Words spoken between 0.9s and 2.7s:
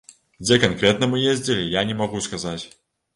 мы ездзілі, я не магу сказаць.